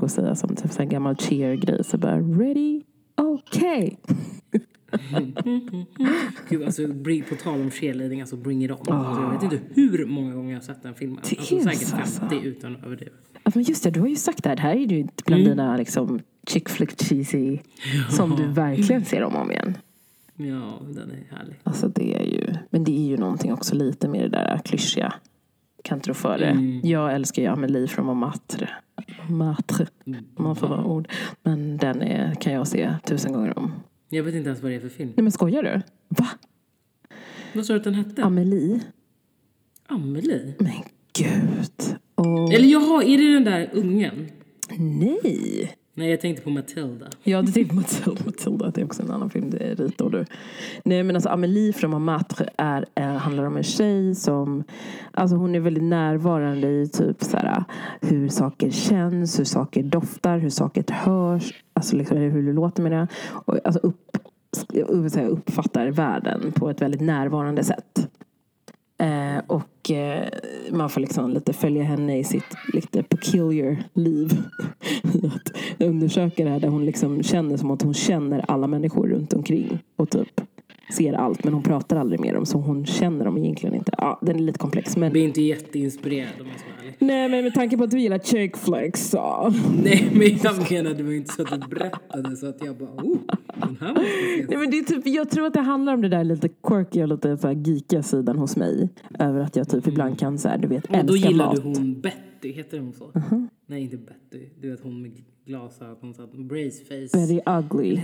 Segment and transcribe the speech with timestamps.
[0.00, 1.84] Väg att säga som typ så här gammal cheer-grej.
[1.84, 2.82] Så bara ready,
[3.16, 3.90] okay.
[6.48, 8.76] Gud, alltså, bring, på tal om cheerleading, alltså bring it on.
[8.88, 11.18] Alltså, jag vet inte hur många gånger jag har sett den filmen.
[11.18, 12.20] Alltså, säkert så, alltså.
[12.20, 13.12] 50 utan att överdriva.
[13.44, 14.56] Ja, men just det, du har ju sagt det här.
[14.56, 17.58] Det här är ju bland dina liksom, chick flick cheesy
[18.10, 19.78] som du verkligen ser om och om igen.
[20.36, 21.60] Ja, den är härlig.
[21.62, 25.14] Alltså det är ju, men det är ju någonting också lite mer det där klyschiga.
[25.84, 26.46] Kan inte rå för det.
[26.46, 26.80] Mm.
[26.84, 28.70] Jag älskar ju Amelie från Montmartre.
[29.28, 29.86] Montmartre,
[30.36, 31.08] om man får vara ord.
[31.42, 33.72] Men den är, kan jag se tusen gånger om.
[34.08, 35.12] Jag vet inte ens vad det är för film.
[35.16, 35.82] Nej men skojar du?
[36.08, 36.28] Va?
[37.54, 38.24] Vad sa du att den hette?
[38.24, 38.80] Amelie?
[39.86, 40.54] Amelie?
[40.58, 40.72] Men
[41.18, 41.96] gud.
[42.14, 44.28] Och Eller jaha, är det den där ungen?
[44.78, 45.76] nej.
[46.00, 47.06] Nej, jag tänkte på Matilda.
[47.22, 48.24] Ja, du tänkte Matilda.
[48.24, 49.50] Matilda, det är också en annan film.
[49.50, 50.24] Det är Rita och du.
[50.84, 54.64] Nej, men alltså Amelie från Montmartre är, är, handlar om en tjej som...
[55.10, 57.64] Alltså hon är väldigt närvarande i typ så här,
[58.00, 61.54] hur saker känns, hur saker doftar, hur saker hörs.
[61.72, 63.06] Alltså liksom, hur det låter med det.
[63.30, 64.16] Och, alltså upp,
[65.28, 68.08] uppfattar världen på ett väldigt närvarande sätt.
[69.00, 70.28] Eh, och eh,
[70.70, 74.42] man får liksom lite följa henne i sitt lite peculiar liv.
[75.24, 79.32] att undersöka det här där hon liksom känner som att hon känner alla människor runt
[79.32, 79.78] omkring.
[79.96, 80.40] Och typ
[80.90, 83.92] ser allt men hon pratar aldrig med dem så hon känner dem egentligen inte.
[83.98, 85.12] Ja, den är lite komplex men...
[85.12, 86.96] blir inte jätteinspirerad om jag ska vara ärlig.
[86.98, 89.52] Nej men med tanke på att du gillar chick flicks så...
[89.84, 92.90] Nej, men jag menar det var inte så att du berättade så att jag bara
[92.90, 93.16] oh,
[93.54, 94.46] den här måste.
[94.48, 97.02] Nej, men det är typ, jag tror att det handlar om det där lite quirky
[97.02, 98.88] och lite här geekiga sidan hos mig.
[99.18, 101.56] Över att jag typ ibland kan så här, du vet, Och då älska gillar mat.
[101.56, 103.10] du hon Betty, heter hon så?
[103.66, 104.46] Nej, inte Betty.
[104.60, 105.12] Du vet hon med
[105.46, 107.18] glasögon, så att brace face.
[107.18, 108.00] Very ugly.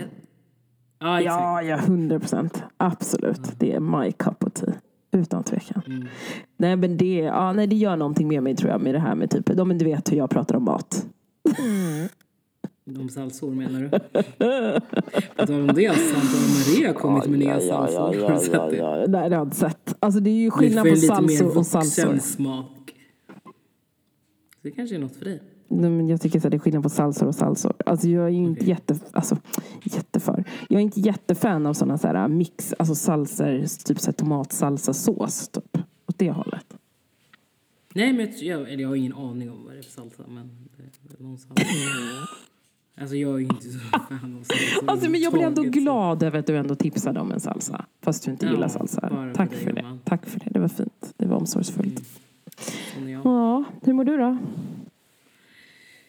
[0.98, 1.40] Ja, exakt.
[1.40, 2.62] Ja, ja, hundra procent.
[2.76, 3.58] Absolut.
[3.58, 4.74] Det är my cup of tea.
[5.12, 5.82] Utan tvekan.
[5.86, 6.08] Mm.
[6.56, 9.14] Nej, men det, ja, nej, det gör någonting med mig tror jag med det här
[9.14, 11.06] med typ, ja, men du vet hur jag pratar om mat.
[12.84, 13.88] De salsor menar du?
[15.36, 18.00] På tal om det, Santa Maria har kommit med nya salsor.
[18.00, 18.76] Har du sett det?
[18.76, 18.96] ja.
[19.08, 19.96] Nej, det har jag inte sett.
[20.00, 21.82] Alltså det är ju Det är skillnad för på en lite mer salsor och vuxen
[21.84, 22.18] salsor.
[22.18, 22.94] smak.
[24.52, 25.42] Så det kanske är något för dig.
[25.68, 27.74] Men jag tycker så det är skillnad på salsor och salsor.
[27.86, 28.68] Alltså jag är ju inte Okej.
[28.68, 29.38] jätte, alltså,
[29.82, 30.44] jätteför.
[30.68, 35.48] Jag är inte jättefan av sådana så här mix, alltså salsor, typ så här tomatsalsasås
[35.48, 35.76] typ.
[36.08, 36.76] Åt det hållet.
[37.94, 40.50] Nej, men jag, eller jag har ingen aning om vad det är för salsa, men
[40.76, 41.64] det är någon salsa.
[43.00, 46.38] Alltså jag är inte så fan av salsa Alltså, men jag blir ändå glad över
[46.38, 47.84] att du ändå tipsade om en salsa.
[48.02, 49.32] Fast du inte Ja, gillar salsa.
[49.34, 49.80] Tack för det.
[49.80, 50.00] gumman.
[50.04, 50.50] Tack för det.
[50.50, 51.14] Det var fint.
[51.16, 52.02] Det var omsorgsfullt.
[53.06, 53.20] Jag.
[53.24, 54.38] Ja, hur mår du då?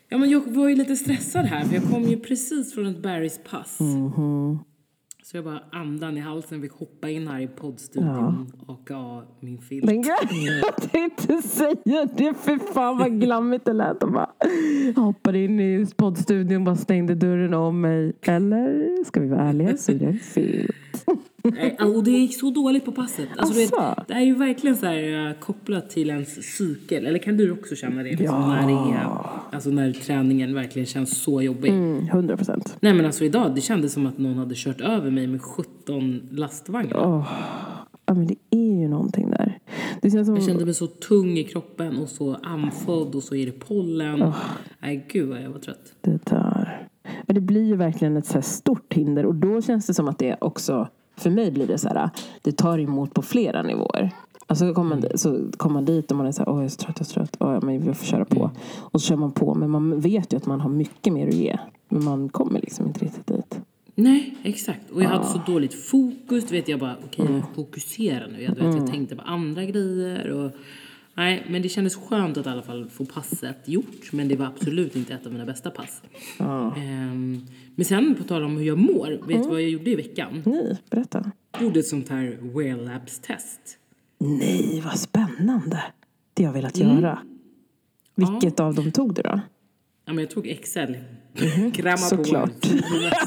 [0.10, 3.04] Ja, men jag var ju lite stressad här för jag kom ju precis från ett
[3.04, 3.80] Barrys pass.
[3.80, 4.60] Mhm.
[5.24, 9.58] Så jag bara andan i halsen, fick hoppa in här i poddstudion och ha min
[9.58, 9.86] film.
[9.86, 10.14] Men gud,
[10.62, 12.34] jag tänkte säga det.
[12.34, 14.04] För fan vad glammigt det lät.
[14.04, 14.30] Och bara,
[14.96, 18.14] jag hoppade in i poddstudion bara stängde dörren om mig.
[18.22, 20.72] Eller, ska vi vara ärliga, så är det fel.
[21.08, 21.18] Nej,
[21.96, 23.30] Och det gick så dåligt på passet.
[23.38, 27.06] Alltså, du vet, det är ju verkligen så här, eh, kopplat till ens cykel.
[27.06, 28.10] Eller kan du också känna det?
[28.10, 29.08] Liksom, när, det är,
[29.52, 31.70] alltså, när träningen verkligen känns så jobbig.
[31.70, 32.78] Mm, 100 procent.
[32.80, 36.22] Nej men alltså idag, det kändes som att någon hade kört över mig med 17
[36.32, 37.26] lastvagnar.
[38.10, 39.60] Ja, men det är ju någonting där.
[40.02, 40.36] Det känns som...
[40.36, 44.34] Jag kände mig så tung i kroppen och så andfådd och så är det pollen.
[44.80, 45.94] Nej gud vad jag var trött.
[46.02, 46.88] Det där.
[47.26, 49.26] Men det blir ju verkligen ett så här stort hinder.
[49.26, 52.10] Och då känns det som att det också, för mig blir det så här,
[52.42, 54.12] det tar emot på flera nivåer.
[54.48, 56.70] Alltså kommer man, så kommer man dit och man är så här, åh jag är
[56.70, 58.52] så trött, jag är så trött, åh, men vi får köra på.
[58.78, 61.34] Och så kör man på, men man vet ju att man har mycket mer att
[61.34, 61.58] ge.
[61.90, 63.60] Men man kommer liksom inte riktigt dit.
[63.96, 64.92] Nej exakt.
[64.92, 66.48] Och jag hade så dåligt fokus.
[66.48, 68.44] Du vet jag bara, okej jag fokuserar nu.
[68.44, 70.32] Jag, vet, jag tänkte på andra grejer.
[70.32, 70.52] Och,
[71.18, 74.12] nej men det kändes skönt att i alla fall få passet gjort.
[74.12, 76.02] Men det var absolut inte ett av mina bästa pass.
[76.40, 77.42] Ehm,
[77.76, 79.28] men sen på tal om hur jag mår.
[79.28, 80.44] Vet du vad jag gjorde i veckan?
[80.46, 81.32] Nej, berätta.
[81.52, 83.60] Jag gjorde ett sånt här Wear Labs test.
[84.20, 85.84] Nej, vad spännande.
[86.34, 87.20] Det har jag velat göra.
[88.16, 89.40] Vilket av dem tog du då?
[90.06, 90.98] Ja, men jag tog Excel.
[91.74, 92.62] Kramma Såklart.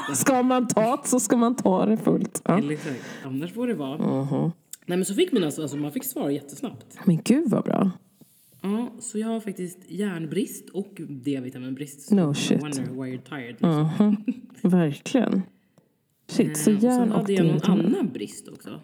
[0.09, 0.15] på.
[0.15, 2.43] Ska man ta det så ska man ta det fullt.
[2.45, 2.59] Ja.
[2.59, 3.05] Eller exakt.
[3.25, 4.53] Annars får det vara.
[4.91, 6.99] Nej men så fick man alltså, alltså man fick svar jättesnabbt.
[7.05, 7.91] Men gud vad bra.
[8.63, 12.11] Ja, så jag har faktiskt järnbrist och D-vitaminbrist.
[12.11, 12.63] No shit.
[12.63, 13.51] wonder why you're tired.
[13.51, 14.17] Liksom.
[14.71, 15.43] Verkligen.
[16.27, 18.81] Shit, så Eh, och sen järn hade jag någon annan brist också.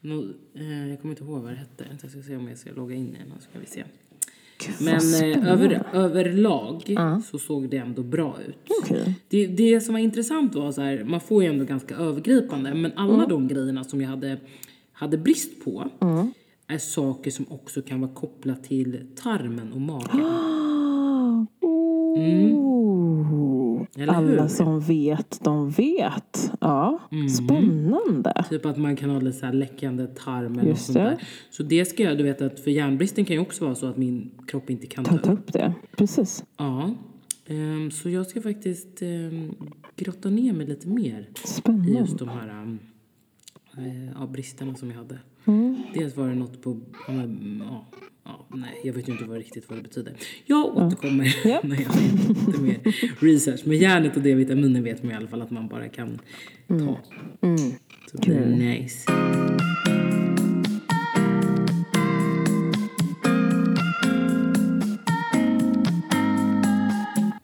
[0.00, 1.84] Nå, eh, jag kommer inte ihåg vad det hette.
[2.02, 3.32] Jag ska se om jag ska logga in igen.
[3.36, 3.84] Så ska vi se.
[4.66, 6.96] Gud, Men eh, över, överlag
[7.30, 8.58] så såg det ändå bra ut.
[8.82, 9.14] Okej.
[9.28, 12.92] Det, det som var intressant var så här, man får ju ändå ganska övergripande, men
[12.96, 14.38] alla de grejerna som jag hade,
[14.94, 15.88] hade brist på
[16.68, 20.20] är saker som också kan vara kopplat till tarmen och magen.
[22.16, 24.08] Hur?
[24.08, 26.52] alla som vet, de vet.
[26.60, 27.28] Ja, Mm.
[27.28, 28.44] spännande.
[28.50, 31.22] Typ att man kan ha lite så läckande tarm eller något Just sånt där.
[31.50, 33.96] Så det ska jag, du vet att för järnbristen kan ju också vara så att
[33.96, 35.52] min kropp inte kan ta Ta, upp.
[35.52, 35.74] det.
[35.96, 36.44] Precis.
[36.56, 36.90] Ja.
[37.46, 39.54] Ehm, så jag ska faktiskt um,
[39.96, 41.90] grotta ner mig lite mer i Spännande.
[41.92, 42.78] just de här um,
[43.78, 45.18] eh, ja, bristerna som jag hade.
[45.44, 45.82] Mm.
[45.94, 47.14] Dels var det något på, ja,
[48.24, 50.16] ja, nej jag vet ju inte vad riktigt vad det betyder.
[50.44, 51.60] Jag återkommer Ja.
[51.64, 52.80] när jag har lite mer
[53.20, 53.60] research.
[53.64, 56.18] Men järnet och D-vitaminer vet man i alla fall att man bara kan
[56.68, 56.98] ta.
[57.46, 57.56] Mm.
[58.10, 59.10] Så det är nice.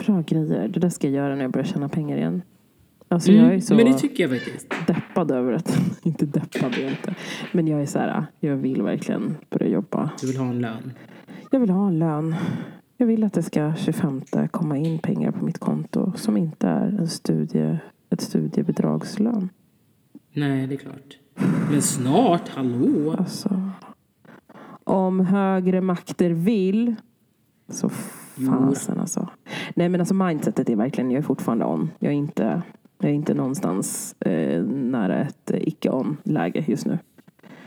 [0.07, 0.69] Bra grejer.
[0.69, 2.43] Det där ska jag göra när jag börjar tjäna pengar igen.
[3.13, 3.85] Alltså jag är så Mm.
[3.85, 4.75] Men det tycker jag faktiskt.
[4.87, 5.81] deppad över att...
[6.03, 7.15] inte deppad är jag inte.
[7.53, 10.11] Men jag är så här, jag vill verkligen börja jobba.
[10.21, 10.93] Du vill ha en lön.
[11.51, 12.35] Jag vill ha en lön.
[12.97, 14.21] Jag vill att det ska 25
[14.51, 17.79] komma in pengar på mitt konto som inte är en studie,
[18.11, 19.49] ett studiebidragslön.
[20.33, 21.19] Nej, det är klart.
[21.71, 23.15] Men snart, hallå?
[23.19, 23.71] Alltså,
[24.85, 26.95] om högre makter vill
[27.69, 29.29] så fasen alltså.
[29.75, 31.91] Nej men alltså mindsetet är verkligen, jag är fortfarande on.
[31.99, 32.63] Jag är inte,
[33.01, 36.99] jag är inte någonstans eh, nära ett eh, icke-on läge just nu.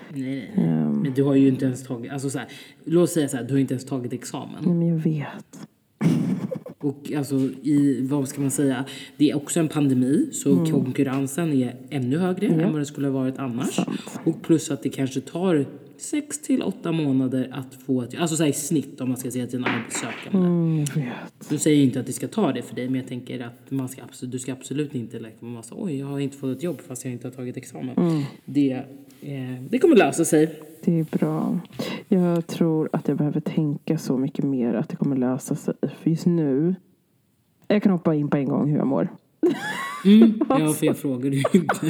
[0.10, 0.86] Nej, nej, nej.
[0.86, 2.48] Men du har ju inte ens tagit, alltså så här,
[2.84, 4.64] låt säga så här, du har inte ens tagit examen.
[4.66, 5.68] Nej men jag vet.
[6.78, 8.86] Och alltså i, vad ska man säga,
[9.18, 13.14] det är också en pandemi så konkurrensen är ännu högre än vad det skulle ha
[13.14, 13.80] varit annars.
[14.24, 15.66] Och plus att det kanske tar
[16.04, 19.48] sex till åtta månader att få ett, alltså så i snitt om man ska säga
[19.48, 20.48] till en arbetssökande.
[20.48, 20.86] Mm.
[21.50, 23.90] Nu säger inte att det ska ta det för dig men jag tänker att man
[23.90, 27.06] ska du ska absolut inte lägga massa oj jag har inte fått ett jobb fast
[27.06, 28.26] jag inte har tagit examen.
[28.46, 28.72] Det,
[29.22, 30.60] eh, det kommer lösa sig.
[30.86, 31.60] Det är bra.
[32.08, 35.74] Jag tror att jag behöver tänka så mycket mer att det kommer lösa sig.
[35.82, 36.76] För just nu,
[37.68, 39.10] jag kan hoppa in på en gång hur jag mår.
[40.06, 40.40] Mm.
[40.50, 41.90] Ja för jag frågade ju inte.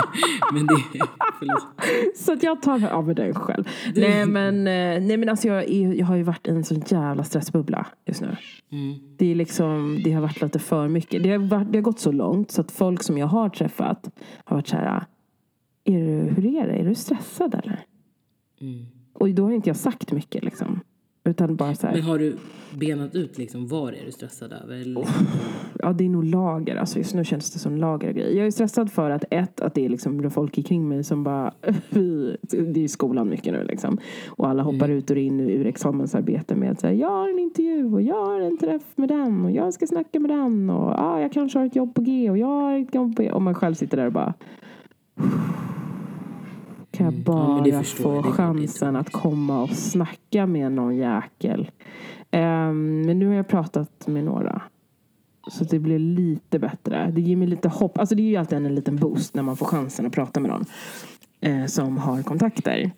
[0.53, 1.05] Men det,
[1.39, 1.67] förlåt.
[2.15, 3.67] Så att jag tar av den själv.
[3.95, 6.83] Nej men, eh, nej, men alltså jag, är, jag har ju varit i en sån
[6.87, 8.37] jävla stressbubbla just nu.
[8.71, 8.99] Mm.
[9.17, 11.23] Det, är liksom, det har varit lite för mycket.
[11.23, 14.09] Det har, varit, det har gått så långt så att folk som jag har träffat
[14.43, 15.05] har varit så här.
[15.83, 16.73] Är du, hur är det?
[16.73, 17.85] Är du stressad eller?
[18.61, 18.85] Mm.
[19.13, 20.79] Och då har inte jag sagt mycket liksom.
[21.25, 21.93] Utan bara så här.
[21.93, 22.35] Men har du
[22.79, 24.75] benat ut liksom vad är du stressad över?
[24.75, 25.07] Eller?
[25.79, 26.75] Ja, det är nog lager.
[26.75, 28.37] Alltså just nu känns det som lager grejer.
[28.37, 31.53] Jag är stressad för att ett, att det är liksom folk kring mig som bara,
[32.39, 33.97] det är ju skolan mycket nu liksom.
[34.27, 37.93] Och alla hoppar ut och in ur examensarbete med att säga, jag har en intervju
[37.93, 41.21] och jag har en träff med den och jag ska snacka med den och ja,
[41.21, 43.31] jag kanske har ett jobb på G och jag har ett jobb på G.
[43.31, 44.33] Och man själv sitter där och bara,
[46.93, 47.85] kan jag Ja, bara jag.
[47.87, 51.71] få är chansen att komma och snacka med någon jäkel.
[52.31, 54.61] Ehm, men nu har jag pratat med några.
[55.47, 57.11] Så det blir lite bättre.
[57.15, 57.97] Det ger mig lite hopp.
[57.97, 60.51] Alltså det är ju alltid en liten boost när man får chansen att prata med
[60.51, 60.65] någon
[61.41, 62.91] eh, som har kontakter.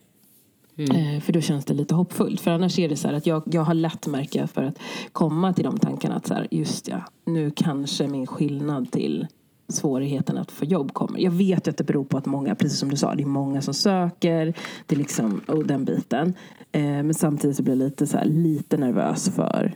[0.78, 2.42] Eh, för då känns det lite hoppfullt.
[2.42, 4.80] För annars är det så här att jag, jag har lätt märka för att
[5.12, 9.28] komma till de tankarna att så här, just ja, nu kanske min skillnad till
[9.68, 11.20] svårigheten att få jobb kommer.
[11.20, 13.28] Jag vet ju att det beror på att många, precis som du sa, det är
[13.28, 14.54] många som söker.
[14.86, 16.34] Det är liksom, och den biten.
[16.72, 19.76] Eh, men samtidigt så blir jag lite, så här, lite nervös för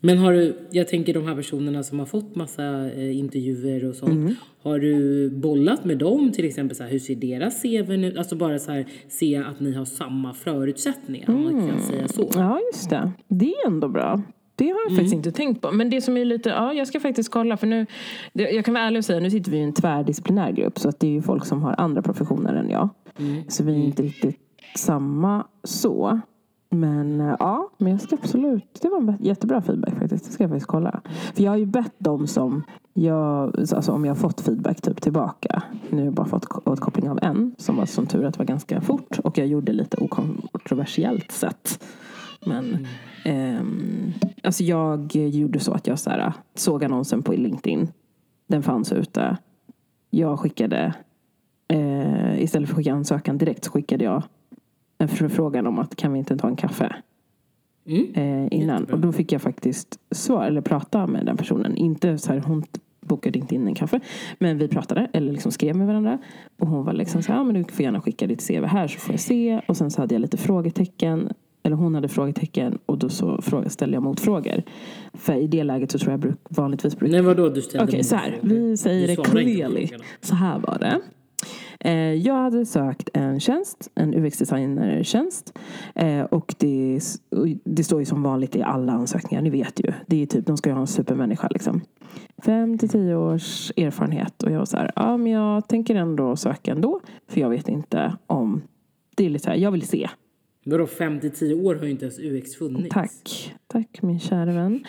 [0.00, 3.94] Men har du, jag tänker de här personerna som har fått massa eh, intervjuer och
[3.94, 4.12] sånt.
[4.12, 4.34] Mm.
[4.62, 8.16] Har du bollat med dem till exempel så här, hur ser deras CV ut?
[8.16, 12.30] Alltså bara så här, se att ni har samma förutsättningar om man kan säga så.
[12.34, 13.12] Ja, just det.
[13.28, 14.22] Det är ändå bra.
[14.56, 15.72] Det har jag faktiskt inte tänkt på.
[15.72, 17.86] Men det som är lite, ja jag ska faktiskt kolla för nu,
[18.32, 21.00] jag kan vara ärlig och säga, nu sitter vi i en tvärdisciplinär grupp så att
[21.00, 22.88] det är ju folk som har andra professioner än jag.
[23.48, 24.38] Så vi är inte riktigt
[24.76, 26.20] samma så.
[26.70, 30.24] Men eh, ja, men jag ska absolut, det var en jättebra feedback faktiskt.
[30.26, 31.00] Det ska jag faktiskt kolla.
[31.34, 32.62] För jag har ju bett dem som,
[32.94, 35.62] jag, alltså om jag har fått feedback typ tillbaka.
[35.90, 38.38] Nu har jag bara fått ko- återkoppling av en som var som tur att det
[38.38, 39.18] var ganska fort.
[39.24, 41.84] Och jag gjorde lite okontroversiellt sätt.
[42.46, 42.86] Men
[43.24, 47.88] ehm, alltså jag gjorde så att jag så här, såg annonsen på LinkedIn.
[48.46, 49.36] Den fanns ute.
[50.10, 50.94] Jag skickade,
[51.68, 54.22] eh, istället för att skicka ansökan direkt så skickade jag
[54.98, 56.96] en förfrågan om att kan vi inte ta en kaffe
[57.86, 58.06] Mm.
[58.14, 58.76] eh, innan.
[58.80, 58.94] Jättebra.
[58.94, 61.76] Och då fick jag faktiskt svar, eller prata med den personen.
[61.76, 62.64] Inte så här, hon
[63.00, 64.00] bokade inte in en kaffe.
[64.38, 66.18] Men vi pratade, eller liksom skrev med varandra.
[66.58, 68.88] Och hon var liksom så här, ja, men du får gärna skicka ditt CV här
[68.88, 69.60] så får jag se.
[69.68, 71.32] Och sen så hade jag lite frågetecken.
[71.66, 74.62] Eller hon hade frågetecken och då så fråga, ställde jag motfrågor.
[75.14, 78.04] För i det läget så tror jag bruk, vanligtvis brukar Nej vadå du ställde Okej,
[78.04, 78.38] så här.
[78.42, 79.88] Vi säger det clearly.
[80.20, 81.00] Så här var det.
[81.80, 85.58] Eh, jag hade sökt en tjänst, en UX-designer-tjänst.
[85.94, 87.00] Eh, och det,
[87.64, 89.92] det står ju som vanligt i alla ansökningar, ni vet ju.
[90.06, 91.80] Det är typ, de ska ju ha en supermänniska liksom.
[92.44, 94.42] Fem till tio års erfarenhet.
[94.42, 97.00] Och jag var så här, ja men jag tänker ändå söka ändå.
[97.28, 98.62] För jag vet inte om,
[99.14, 100.08] det är lite så här, jag vill se.
[100.64, 102.94] Vadå 5 till 10 år har ju inte ens UX funnits.
[102.94, 104.84] Tack, tack min kära vän.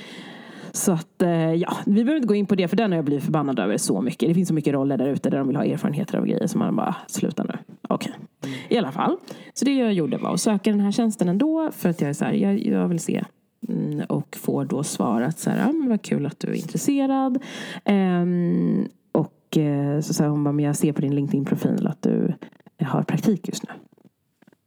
[0.71, 3.05] Så att, eh, ja, vi behöver inte gå in på det för den har jag
[3.05, 4.29] blivit förbannad över så mycket.
[4.29, 6.59] Det finns så mycket roller där ute där de vill ha erfarenheter av grejer som
[6.59, 7.53] man bara, sluta nu.
[7.89, 8.13] Okej.
[8.39, 8.53] Okay.
[8.69, 9.17] I alla fall.
[9.53, 12.13] Så det jag gjorde var att söka den här tjänsten ändå för att jag är
[12.13, 13.23] så här, jag, jag vill se.
[13.67, 17.43] Mm, och får då svarat så här, ja men vad kul att du är intresserad.
[17.85, 22.33] Um, och eh, så sa hon bara, men jag ser på din LinkedIn-profil att du
[22.81, 23.69] har praktik just nu.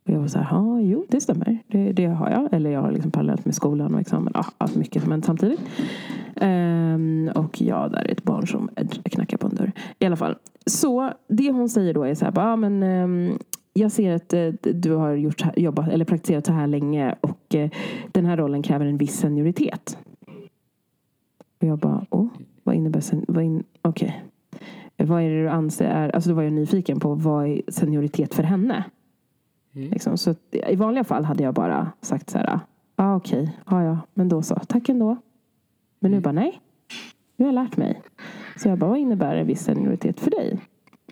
[0.08, 1.58] Och jag var så här, ja, jo, det stämmer.
[1.66, 2.48] Det, det har jag.
[2.52, 4.32] Eller jag har liksom parallellt med skolan och examen.
[4.34, 5.60] Ja, allt mycket som samtidigt.
[6.40, 8.70] Um, och ja, där är ett barn som
[9.04, 9.72] knackar på en dörr.
[9.98, 10.36] I alla fall.
[10.66, 13.38] Så det hon säger då är så här, ja men um,
[13.72, 17.68] jag ser att uh, du har gjort, jobbat eller praktiserat så här länge och uh,
[18.12, 19.98] den här rollen kräver en viss senioritet.
[21.60, 22.26] Och jag bara, åh,
[22.64, 24.22] vad innebär sen, vad in, okej.
[24.96, 25.06] Okay.
[25.06, 28.34] Vad är det du anser är, alltså då var jag nyfiken på vad är senioritet
[28.34, 28.84] för henne?
[29.78, 29.90] Mm.
[29.90, 32.46] Liksom, så I vanliga fall hade jag bara sagt så här.
[32.46, 32.60] Ja
[32.96, 33.78] ah, okej, okay.
[33.78, 34.54] ah, ja men då så.
[34.54, 35.16] Tack ändå.
[36.00, 36.18] Men mm.
[36.18, 36.60] nu bara nej.
[37.36, 38.02] Nu har jag lärt mig.
[38.56, 40.58] Så jag bara, vad innebär en viss senioritet för dig?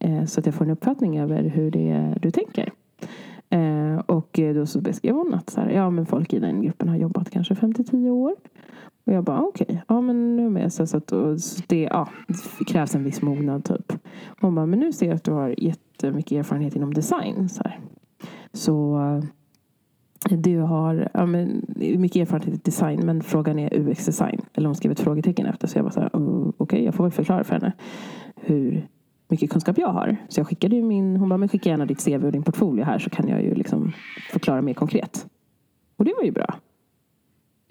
[0.01, 2.73] Eh, så att jag får en uppfattning över hur det är du tänker.
[3.51, 6.89] Eh, och då så beskrev hon att så här, ja, men folk i den gruppen
[6.89, 8.35] har jobbat kanske 5-10 år.
[9.07, 9.79] Och jag bara okej, okay.
[9.89, 12.09] ja men nu med så, så att och, så det, ja,
[12.59, 13.93] det krävs en viss mognad typ.
[14.41, 17.49] Hon bara, men nu ser jag att du har jättemycket erfarenhet inom design.
[17.49, 17.81] Så här.
[18.57, 18.99] Så
[20.31, 24.41] eh, du har ja, men, mycket erfarenhet i design men frågan är UX-design.
[24.55, 26.95] Eller hon skrev ett frågetecken efter så jag var så här, oh, okej okay, jag
[26.95, 27.73] får väl förklara för henne
[28.37, 28.89] hur
[29.29, 30.17] mycket kunskap jag har.
[30.29, 32.85] Så jag skickade ju min, hon bara, men skicka gärna ditt CV och din portfolio
[32.85, 33.93] här så kan jag ju liksom
[34.33, 35.27] förklara mer konkret.
[35.97, 36.55] Och det var ju bra.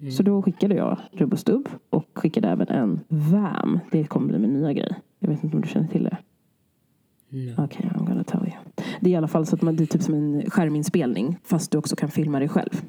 [0.00, 0.12] Mm.
[0.12, 3.78] Så då skickade jag rubb och stubb och skickade även en VAM.
[3.90, 4.94] Det kommer bli min nya grej.
[5.18, 6.16] Jag vet inte om du känner till det.
[7.36, 8.86] Okej, okay, I'm gonna tell you.
[9.00, 11.70] Det är i alla fall så att man, det är typ som en skärminspelning fast
[11.70, 12.82] du också kan filma dig själv.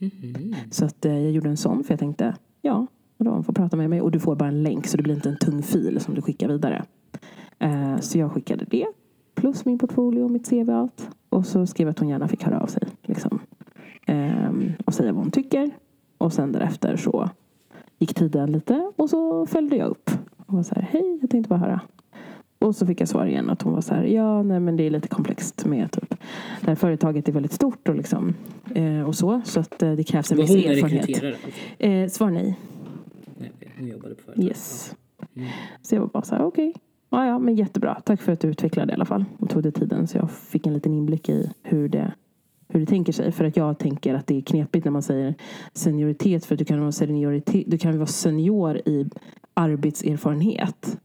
[0.00, 0.54] Mm.
[0.70, 2.86] Så att eh, jag gjorde en sån för jag tänkte, ja,
[3.18, 5.28] hon får prata med mig och du får bara en länk så det blir inte
[5.28, 6.84] en tung fil som du skickar vidare.
[7.58, 8.86] Eh, så jag skickade det
[9.34, 11.10] plus min portfolio, mitt CV och allt.
[11.28, 12.82] Och så skrev jag att hon gärna fick höra av sig.
[13.02, 13.38] Liksom.
[14.06, 14.50] Eh,
[14.86, 15.70] och säga vad hon tycker.
[16.18, 17.30] Och sen därefter så
[17.98, 20.10] gick tiden lite och så följde jag upp.
[20.46, 21.80] Och var så här, hej, jag tänkte bara höra.
[22.62, 24.86] Och så fick jag svar igen att hon var så här, ja nej men det
[24.86, 26.14] är lite komplext med typ
[26.60, 28.34] det här företaget är väldigt stort och liksom
[28.74, 29.40] eh, och så.
[29.44, 31.38] Så att eh, det krävs en viss erfarenhet.
[31.78, 32.58] Eh, svar nej.
[33.38, 34.48] Nej, hon jobbade på företaget.
[34.48, 34.94] Yes.
[35.36, 35.48] Mm.
[35.82, 36.68] Så jag var bara så här, okej.
[36.68, 36.80] Okay.
[37.10, 38.00] Ja, ja, men jättebra.
[38.04, 39.24] Tack för att du utvecklade i alla fall.
[39.38, 42.12] Och tog dig tiden så jag fick en liten inblick i hur det
[42.68, 43.32] hur det tänker sig.
[43.32, 45.34] För att jag tänker att det är knepigt när man säger
[45.72, 46.44] senioritet.
[46.44, 49.10] För att du kan vara, senioritet, du kan vara senior i
[49.54, 50.98] arbetserfarenhet.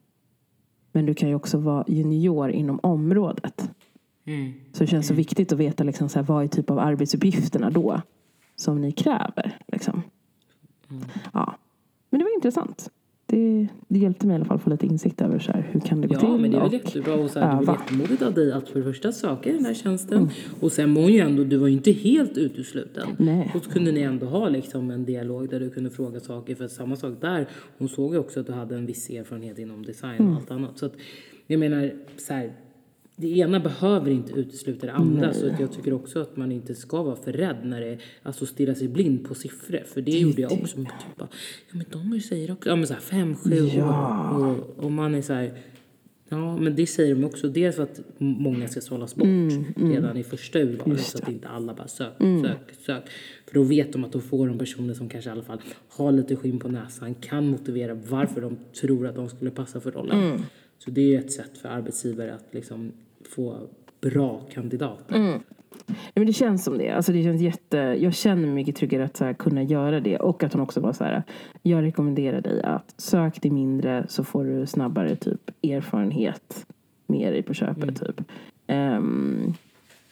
[0.97, 3.71] Men du kan ju också vara junior inom området.
[4.25, 4.53] Mm.
[4.71, 7.69] Så det känns så viktigt att veta liksom så här, vad är typ av arbetsuppgifterna
[7.69, 8.01] då
[8.55, 9.57] som ni kräver.
[9.67, 10.03] Liksom.
[10.89, 11.03] Mm.
[11.33, 11.55] Ja.
[12.09, 12.89] Men det var intressant
[13.29, 15.79] det, det hjälpte mig i alla fall att få lite insikt över så här, hur
[15.79, 16.29] kan det gå ja, till.
[16.29, 17.13] Ja, men det är väl jättebra.
[17.13, 19.73] Och så här, det var jättemodigt av dig att för det första söka den här
[19.73, 20.17] tjänsten.
[20.17, 20.29] Mm.
[20.59, 23.07] Och sen var ju ändå, du var ju inte helt utesluten.
[23.17, 23.51] Nej.
[23.55, 26.55] Och så kunde ni ändå ha liksom en dialog där du kunde fråga saker.
[26.55, 29.85] För samma sak där, hon såg ju också att du hade en viss erfarenhet inom
[29.85, 30.35] design och mm.
[30.35, 30.77] allt annat.
[30.77, 30.93] Så att,
[31.47, 32.53] jag menar, så här,
[33.19, 35.27] det ena behöver inte utesluta det andra.
[35.27, 35.35] Nej.
[35.35, 38.45] Så att jag tycker också att man inte ska vara för rädd när det alltså
[38.45, 39.83] stirra sig blind på siffror.
[39.85, 40.75] För det, det gjorde jag också.
[40.75, 41.27] Typ, ja
[41.71, 44.37] men de säger också, ja men så här fem, sju ja.
[44.37, 44.45] år.
[44.45, 45.53] Och, och man är så här,
[46.29, 47.47] ja men det säger de också.
[47.47, 49.91] Dels för att många ska sållas bort mm, mm.
[49.91, 51.01] redan i första urvalet.
[51.01, 52.43] Så att inte alla bara sök, mm.
[52.43, 53.03] sök, sök.
[53.45, 56.11] För då vet de att de får de personer som kanske i alla fall har
[56.11, 57.15] lite skinn på näsan.
[57.15, 60.23] Kan motivera varför de tror att de skulle passa för rollen.
[60.23, 60.41] Mm.
[60.79, 62.91] Så det är ett sätt för arbetsgivare att liksom
[63.35, 63.57] få
[64.01, 65.15] bra kandidater.
[65.15, 65.39] Mm.
[66.15, 66.89] men det känns som det.
[66.89, 70.17] Alltså det känns jätte, jag känner mig mycket tryggare att här, kunna göra det.
[70.17, 71.23] Och att hon också var så här,
[71.61, 76.65] jag rekommenderar dig att sök dig mindre så får du snabbare typ erfarenhet
[77.07, 77.83] mer i på köpet.
[77.83, 77.95] Mm.
[77.95, 78.21] Typ.
[78.67, 79.53] Um,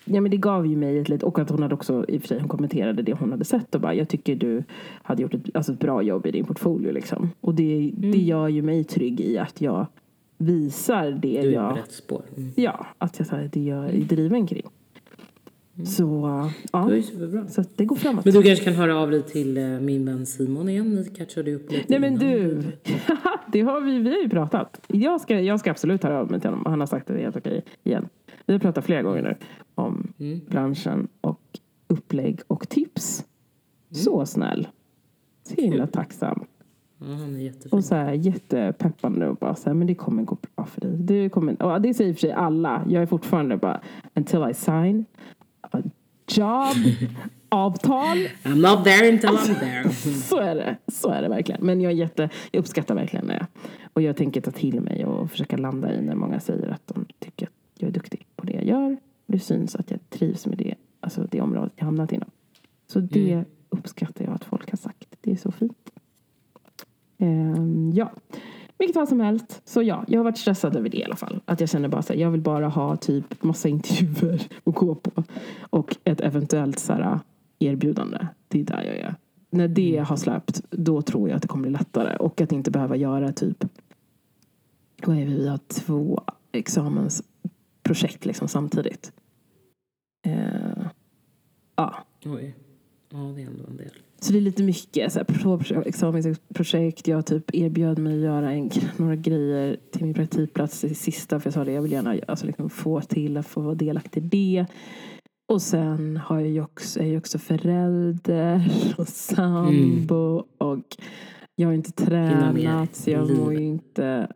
[0.06, 2.22] ja men det gav ju mig ett litet, och att hon hade också i och
[2.22, 4.64] för sig hon kommenterade det hon hade sett och bara jag tycker du
[5.04, 7.30] hade gjort ett, alltså ett bra jobb i din portfolio liksom.
[7.42, 8.12] Och det, mm.
[8.12, 9.86] det gör ju mig trygg i att jag
[10.38, 11.78] visar det du är jag...
[11.78, 12.22] rätt spår.
[12.38, 12.52] Mm.
[12.56, 14.66] Ja, att jag det jag är driven kring.
[15.76, 15.86] Mm.
[15.86, 16.04] Så
[16.72, 17.48] ja, det är superbra.
[17.48, 18.26] så det går framåt.
[18.26, 20.96] Men du kanske kan höra av dig till eh, min vän Simon igen.
[20.96, 22.62] Ni catchade upp lite Nej men du,
[23.52, 24.82] det har vi, vi har ju pratat.
[24.88, 26.66] Jag ska, jag ska absolut höra av mig till honom.
[26.66, 28.10] Han har sagt att det är helt okej igen.
[28.46, 29.36] Vi har pratat flera gånger nu
[29.76, 30.42] om Mm.
[30.50, 31.42] branschen och
[31.88, 33.26] upplägg och tips.
[33.92, 34.68] Så snäll.
[35.44, 36.46] Så himla tacksam.
[36.98, 37.78] Ja, han är jättefin.
[37.78, 40.92] Och så här jättepeppande och bara så här, men det kommer gå bra för dig.
[40.92, 42.86] Det, kommer, och det säger i och för sig alla.
[42.90, 43.82] Jag är fortfarande bara,
[44.14, 45.06] until I sign
[45.62, 45.82] a
[46.28, 46.76] job,
[47.50, 48.18] avtal.
[48.44, 49.90] I'm not there until I'm there.
[50.14, 50.78] Så är det.
[50.88, 51.66] Så är det verkligen.
[51.66, 53.48] Men jag, är jätte, jag uppskattar verkligen det.
[53.94, 57.06] Och jag tänker ta till mig och försöka landa i när många säger att de
[57.20, 58.92] tycker att jag är duktig på det jag gör.
[59.26, 62.30] Och det syns att jag trivs med det, alltså det området jag hamnat inom.
[62.88, 65.16] Så det uppskattar jag att folk har sagt.
[65.22, 65.75] Det är så fint.
[67.26, 68.12] Ehm, ja,
[68.78, 69.62] vilket fall som helst.
[69.66, 71.42] Så ja, jag har varit stressad över det i alla fall.
[71.46, 74.96] Att jag känner bara så här, jag vill bara ha typ massa intervjuer att gå
[74.96, 75.24] på.
[75.60, 77.20] Och ett eventuellt så här,
[77.60, 78.28] erbjudande.
[78.48, 79.16] Det är där jag är.
[79.50, 82.18] När det har släppt, då tror jag att det kommer bli lättare.
[82.18, 83.66] Och att inte behöva göra typ,
[85.06, 89.12] vad är vi, vi har två examensprojekt liksom samtidigt.
[90.28, 90.88] Eh,
[91.76, 92.56] ja, Oj.
[93.10, 93.92] Ja, det är ändå en del.
[94.26, 97.08] Så det är lite mycket så här, pro- examensprojekt.
[97.08, 101.40] Jag typ erbjöd mig att göra en, några grejer till min praktikplats i sista.
[101.40, 104.24] För jag sa det, jag vill gärna alltså, liksom, få till att få vara delaktig
[104.24, 104.66] i det.
[105.48, 110.44] Och sen har jag också, är jag också förälder och sambo.
[110.58, 110.98] Och
[111.56, 114.28] jag har inte tränat så jag mår ju inte...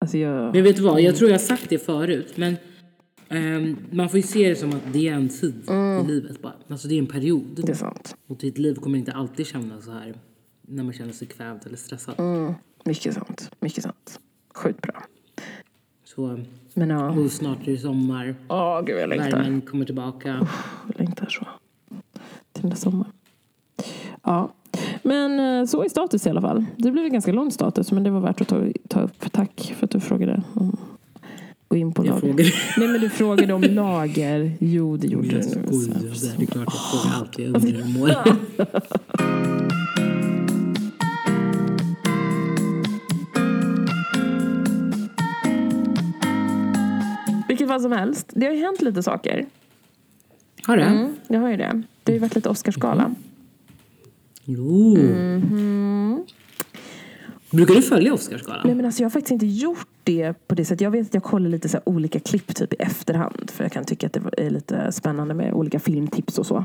[0.00, 0.54] Alltså jag...
[0.54, 2.56] Men vet du vad, jag tror jag har sagt det förut, men
[3.28, 5.54] ehm, man får ju se det som att det är en tid
[6.04, 6.52] i livet bara.
[6.68, 7.44] Alltså det är en period.
[7.56, 8.16] Det är sant.
[8.26, 10.14] Och ditt liv kommer inte alltid kännas så här
[10.62, 12.14] när man känner sig kvävd eller stressad.
[12.18, 12.54] Mm,
[12.84, 13.50] mycket sant.
[13.60, 14.20] Mycket sant.
[14.54, 15.02] Sjukt bra.
[16.04, 16.40] Så,
[16.74, 17.10] Men ja.
[17.10, 19.30] och snart är det sommar, Åh, gud jag längtar.
[19.30, 20.46] värmen kommer tillbaka.
[20.86, 21.46] Jag längtar så.
[22.52, 23.12] Till den där sommaren.
[24.22, 24.52] Ja.
[25.02, 26.64] Men eh, så är status i alla fall.
[26.76, 29.32] Det blev en ganska lång status men det var värt att ta, ta upp.
[29.32, 30.42] Tack för att du frågade.
[30.54, 30.76] Om,
[31.68, 32.20] gå in på Jag lager.
[32.20, 32.50] frågade.
[32.76, 34.52] Nej men du frågade om lager.
[34.60, 35.42] Jo det gjorde du nu.
[35.42, 38.12] skojar, det är klart jag frågar allt jag undrar hur mår.
[47.48, 48.30] Vilket fall som helst.
[48.34, 49.46] Det har ju hänt lite saker.
[50.66, 50.82] Har du?
[50.82, 51.82] Mm, det har ju det.
[52.02, 53.14] Det har ju varit lite Oscarsgala.
[54.44, 54.96] Jo.
[54.96, 56.24] Mhm.
[57.56, 58.60] Brukar du följa Oscarsgalan?
[58.64, 60.80] Nej men alltså jag har faktiskt inte gjort det på det sättet.
[60.80, 63.50] Jag vet att jag kollar lite så olika klipp typ i efterhand.
[63.50, 66.56] För jag kan tycka att det är lite spännande med olika filmtips och så.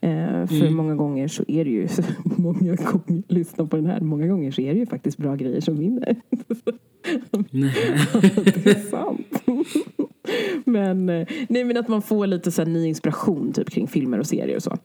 [0.00, 1.88] Eh, för många gånger så är det ju,
[2.24, 5.60] många gånger, lyssna på den här, många gånger så är det ju faktiskt bra grejer
[5.60, 6.16] som vinner.
[7.50, 7.74] Nej.
[8.64, 9.42] det är sant.
[10.64, 14.26] men, eh, nej men att man får lite så ny inspiration typ kring filmer och
[14.26, 14.78] serier och så.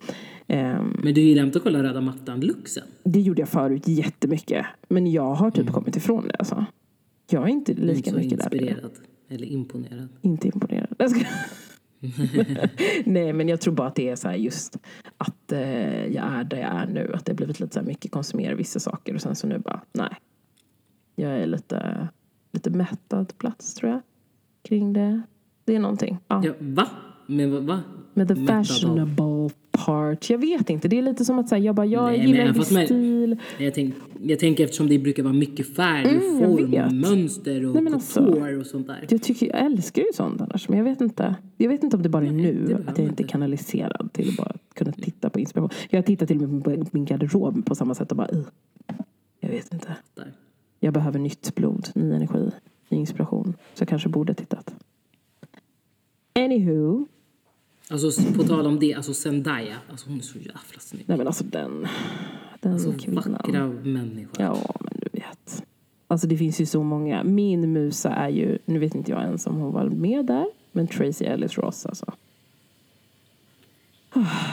[0.54, 2.84] Ehm, Men du gillar inte att kolla röda mattan-luxen?
[3.04, 4.66] det gjorde jag förut jättemycket.
[4.90, 6.66] Men jag har typ kommit ifrån det alltså.
[7.30, 8.46] Jag är inte lika Inte så mycket där.
[8.56, 8.92] inspirerad.
[9.30, 10.08] Eller imponerad.
[10.22, 10.96] Inte imponerad.
[13.06, 14.78] Nej men jag tror bara att det är så just
[15.18, 17.12] att eh, jag är där jag är nu.
[17.14, 19.82] Att det har blivit lite så mycket konsumera vissa saker och sen så nu bara
[19.94, 20.16] nej.
[21.16, 22.08] Jag är lite,
[22.52, 24.02] lite mättad plats tror jag.
[24.64, 25.22] Kring det.
[25.66, 26.18] Det är någonting.
[26.28, 26.42] Ja.
[26.46, 26.88] Ja, va?
[27.28, 27.64] Men vad?
[27.64, 27.82] Va?
[28.14, 29.26] Med the fashionable
[29.86, 30.30] part.
[30.30, 30.88] Jag vet inte.
[30.88, 33.38] Det är lite som att säga jag bara jag Nej, gillar en viss stil.
[33.60, 37.66] Jag, tänk, jag tänker eftersom det brukar vara mycket färg, Mm, jag form, och mönster
[37.66, 39.06] och Nej, alltså- och sånt där.
[39.10, 40.70] Jag, tycker, jag älskar ju sånt annars.
[40.70, 41.36] Men jag vet inte.
[41.58, 42.84] Jag vet inte om det bara är det nu.
[42.88, 45.70] Att jag inte är kanaliserad till att bara kunna titta på inspiration.
[45.90, 48.48] Jag har tittat till och med på min garderob på samma sätt och bara "Ugh."
[49.40, 49.96] Jag vet inte.
[50.16, 50.32] Där.
[50.80, 52.52] Jag behöver nytt blod, ny energi,
[52.90, 53.54] ny inspiration.
[53.74, 54.74] Så jag kanske borde ha tittat.
[56.36, 57.06] Anywho.
[57.92, 61.04] Alltså på tal om det, alltså Zendaya, alltså hon är så jävla snygg.
[61.08, 61.88] Nej men alltså den,
[62.60, 63.24] den Så kvinnan.
[63.32, 64.32] vackra människa.
[64.44, 65.64] Ja men du vet.
[66.08, 67.24] Alltså det finns ju så många.
[67.24, 70.46] Min musa är ju, nu vet inte jag ens om hon var med där.
[70.72, 72.14] Men Tracy Ellis Ross alltså.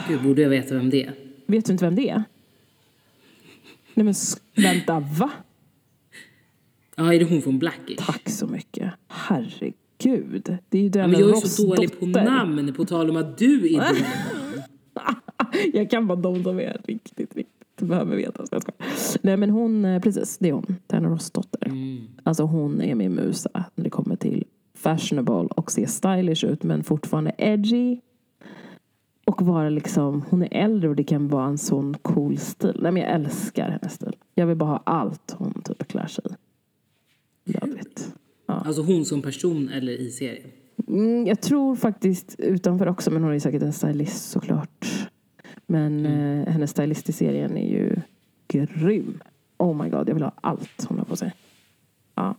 [0.07, 1.13] Gud, borde jag veta vem det är?
[1.45, 2.23] Vet du inte vem det är?
[3.93, 4.13] Nej men
[4.55, 5.31] vänta, va?
[6.95, 7.97] Ja, är det hon från Blackish?
[7.97, 8.93] Tack så mycket.
[9.07, 9.73] Herregud.
[10.69, 12.23] Det är ju den Men jag är så dålig på dotter.
[12.23, 14.05] namn, på tal om att du är dålig.
[15.73, 18.45] Jag kan bara de som är riktigt, riktigt behöver veta.
[18.45, 19.19] Så jag skojar.
[19.21, 20.75] Nej men hon, eh, precis, det är hon.
[20.87, 21.67] Diana Ross dotter.
[21.67, 22.07] Mm.
[22.23, 26.83] Alltså hon är min musa när det kommer till fashionable och se stylish ut men
[26.83, 27.99] fortfarande edgy.
[29.25, 32.79] Och vara liksom, hon är äldre och det kan vara en sån cool stil.
[32.81, 34.15] Nej men jag älskar hennes stil.
[34.35, 37.53] Jag vill bara ha allt hon typ klär sig i.
[37.53, 38.13] Love it.
[38.53, 40.47] Alltså hon som person eller i serien?
[40.87, 44.85] Mm, jag tror faktiskt utanför också, men hon är säkert en stylist såklart.
[45.67, 46.39] Men Mm.
[46.41, 47.95] eh, hennes stylist i serien är ju
[48.47, 49.19] grym.
[49.57, 51.33] Oh my god, jag vill ha allt hon har på sig.
[52.15, 52.35] Ja,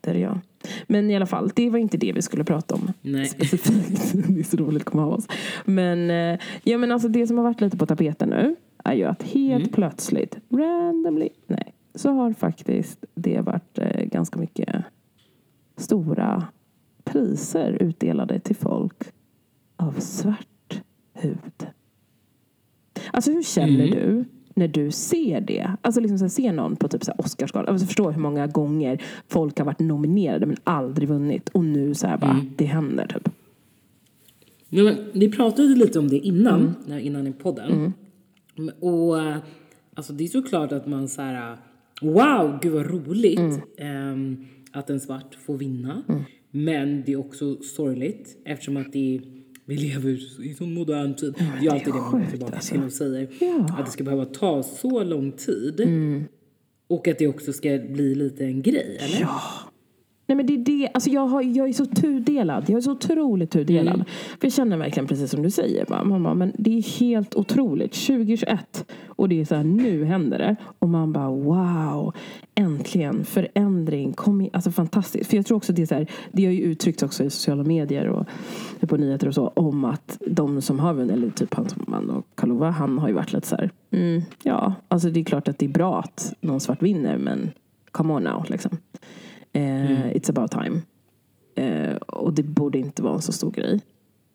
[0.00, 0.38] det är jag.
[0.86, 2.92] Men i alla fall, det var inte det vi skulle prata om.
[3.02, 3.26] Nej.
[3.26, 4.12] Specifikt.
[4.28, 5.26] det är så roligt att komma ihåg oss.
[5.64, 9.04] Men, eh, ja, men alltså det som har varit lite på tapeten nu är ju
[9.04, 9.68] att helt Mm.
[9.72, 14.68] plötsligt, randomly, nej, så har faktiskt det varit eh, ganska mycket
[15.80, 16.44] stora
[17.04, 19.02] priser utdelade till folk
[19.76, 20.82] av svart
[21.14, 21.66] hud.
[23.12, 23.90] Alltså hur känner Mm.
[23.90, 25.76] du när du ser det?
[25.82, 27.68] Alltså liksom så här, ser någon på typ så Oscarsgalan.
[27.68, 31.48] Alltså förstå hur många gånger folk har varit nominerade men aldrig vunnit.
[31.48, 32.52] Och nu så här bara, Mm.
[32.56, 33.28] det händer typ.
[34.68, 36.72] Ja, men vi pratade lite om det innan, Mm.
[36.86, 37.92] när, innan i podden.
[38.80, 39.36] Och eh,
[39.94, 41.56] alltså det är såklart att man så här,
[42.02, 44.46] wow, gud vad roligt Mm.
[44.72, 46.02] Att en svart får vinna.
[46.50, 49.22] Men det är också sorgligt eftersom att det är,
[49.64, 51.34] vi lever i så modern tid.
[51.60, 53.28] det är alltid det man kommer tillbaka till och säger.
[53.40, 53.76] Ja.
[53.78, 55.80] Att det ska behöva ta så lång tid.
[55.80, 56.24] Mm.
[56.88, 59.20] Och att det också ska bli lite en grej, eller?
[59.20, 59.40] Ja.
[60.30, 62.64] Nej men det är det, alltså jag, har, jag är så tudelad.
[62.68, 63.94] Jag är så otroligt tudelad.
[63.94, 64.06] Mm.
[64.06, 65.84] För jag känner verkligen precis som du säger.
[65.86, 67.92] bara, bara, men det är helt otroligt.
[67.92, 70.56] 2021 och det är så här, nu händer det.
[70.78, 72.14] Och man bara wow,
[72.54, 74.12] äntligen förändring.
[74.12, 75.30] Kom i, alltså fantastiskt.
[75.30, 77.64] För jag tror också det är så här, det har ju uttryckts också i sociala
[77.64, 78.26] medier och
[78.80, 82.26] på nyheter och så om att de som har vunnit, eller typ hans man och
[82.34, 85.58] Kalova, han har ju varit lite så här, mm, ja, alltså det är klart att
[85.58, 87.50] det är bra att någon svart vinner men
[87.90, 88.78] come on now liksom.
[89.52, 90.80] Eh, It's about time.
[91.54, 93.80] Eh, och det borde inte vara en så stor grej.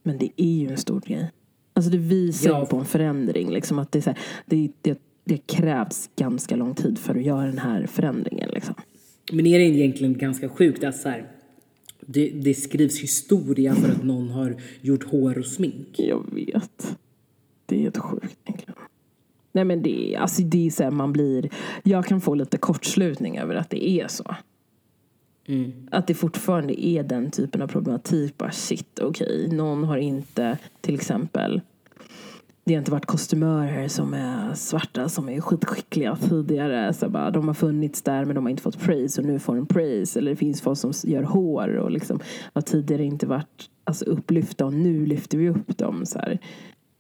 [0.04, 1.32] Men det är ju en stor grej.
[1.73, 2.65] Alltså det visar Ja.
[2.65, 3.51] på en förändring.
[3.51, 7.23] Liksom att det, är så här, det, det, det krävs ganska lång tid för att
[7.23, 8.49] göra den här förändringen.
[8.54, 8.75] Liksom.
[9.32, 11.32] Men är det egentligen ganska sjukt att så här,
[12.06, 15.88] det, det skrivs historia för att någon har gjort hår och smink?
[15.99, 16.97] Jag vet.
[17.65, 18.75] Det är helt sjukt egentligen.
[19.51, 21.49] Nej men det alltså det är så här, man blir,
[21.84, 24.36] jag kan få lite kortslutning över att det är så.
[25.48, 25.72] Mm.
[25.92, 28.38] Att det fortfarande är den typen av problematik.
[28.38, 31.62] Bara shit, okej, någon har inte till exempel
[32.66, 36.94] det har inte varit kostymörer som är svarta som är skitskickliga tidigare.
[36.94, 39.56] Så bara, de har funnits där men de har inte fått praise och nu får
[39.56, 40.20] de praise.
[40.20, 42.20] Eller det finns folk som gör hår och liksom
[42.54, 46.06] har tidigare inte varit alltså, upplyfta och nu lyfter vi upp dem.
[46.06, 46.40] Så här.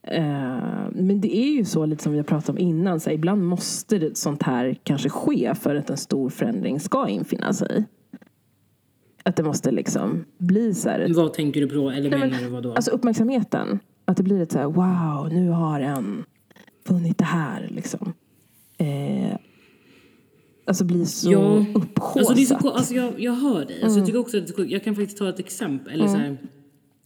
[0.07, 2.99] Eh, men det är ju så lite som vi har pratat om innan.
[2.99, 7.07] Så här, ibland måste det, sånt här kanske ske för att en stor förändring ska
[7.07, 7.85] infinna sig.
[9.29, 11.13] Att det måste liksom bli så här.
[11.13, 11.89] Vad tänker du på?
[11.89, 12.73] Eller menar du vad då?
[12.73, 13.79] Alltså uppmärksamheten.
[14.05, 16.23] Att det blir ett så här, wow, nu har en
[16.87, 18.13] funnit det här liksom.
[18.77, 19.37] Eh,
[20.65, 22.29] alltså blir så Ja, upphaussat.
[22.29, 23.75] Alltså, så, alltså jag, jag hör dig.
[23.75, 23.83] Mm.
[23.83, 25.93] Alltså, jag, tycker också att jag kan faktiskt ta ett exempel.
[25.93, 26.37] Eller så här,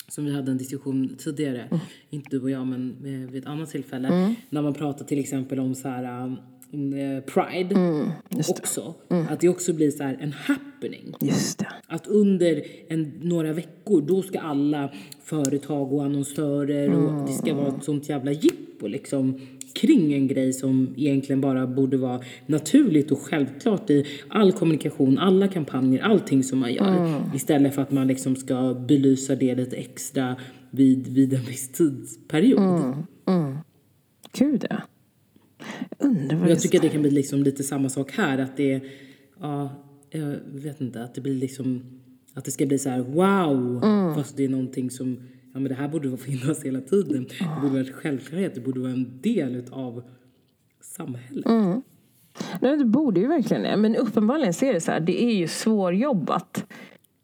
[0.08, 1.62] som vi hade en diskussion tidigare.
[1.62, 1.80] Mm.
[2.10, 4.36] Inte du och jag, men eh, vid ett annat tillfälle.
[4.50, 6.38] När man pratar till exempel om så här, um,
[7.26, 7.76] Pride.
[7.76, 8.10] Mm,
[8.48, 8.96] också.
[9.30, 11.14] Att det också blir så här en happening.
[11.88, 14.92] Att under en, några veckor, då ska alla
[15.24, 19.40] företag och annonsörer och det ska vara ett sånt jävla jippo liksom
[19.74, 25.48] kring en grej som egentligen bara borde vara naturligt och självklart i all kommunikation, alla
[25.48, 26.86] kampanjer, allting som man gör.
[27.36, 30.36] Istället för att man liksom ska belysa det lite extra
[30.72, 32.60] vid, vid en viss tidsperiod.
[34.32, 34.78] Gud ja.
[35.90, 38.38] Jag undrar Jag tycker att det kan bli liksom lite samma sak här.
[38.38, 38.82] Att det,
[39.40, 39.70] ja,
[40.10, 42.00] jag vet inte, att det blir liksom,
[42.34, 43.82] att det ska bli så här wow.
[44.16, 47.28] Fast det är någonting som, ja men det här borde finnas hela tiden.
[47.40, 50.04] Det borde vara en självklarhet, det borde vara en del av
[50.82, 51.46] samhället.
[52.62, 53.78] Nej, det borde ju verkligen det.
[53.78, 56.66] Men uppenbarligen ser det så här, det är ju svårjobbat.